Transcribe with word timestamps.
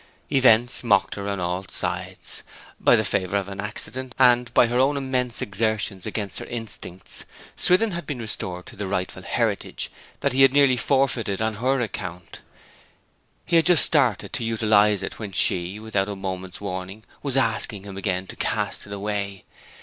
Events 0.31 0.83
mocked 0.83 1.13
her 1.13 1.29
on 1.29 1.39
all 1.39 1.63
sides. 1.67 2.41
By 2.79 2.95
the 2.95 3.05
favour 3.05 3.37
of 3.37 3.47
an 3.49 3.59
accident, 3.61 4.15
and 4.17 4.51
by 4.55 4.65
her 4.65 4.79
own 4.79 4.97
immense 4.97 5.43
exertions 5.43 6.07
against 6.07 6.39
her 6.39 6.45
instincts, 6.47 7.23
Swithin 7.55 7.91
had 7.91 8.07
been 8.07 8.17
restored 8.17 8.65
to 8.65 8.75
the 8.75 8.87
rightful 8.87 9.21
heritage 9.21 9.91
that 10.21 10.33
he 10.33 10.41
had 10.41 10.53
nearly 10.53 10.75
forfeited 10.75 11.39
on 11.39 11.53
her 11.57 11.79
account. 11.81 12.39
He 13.45 13.57
had 13.57 13.67
just 13.67 13.85
started 13.85 14.29
off 14.31 14.39
to 14.39 14.43
utilize 14.43 15.03
it; 15.03 15.19
when 15.19 15.33
she, 15.33 15.79
without 15.79 16.09
a 16.09 16.15
moment's 16.15 16.59
warning, 16.59 17.03
was 17.21 17.37
asking 17.37 17.83
him 17.83 17.95
again 17.95 18.25
to 18.25 18.35
cast 18.35 18.87
it 18.87 18.93
away. 18.93 19.43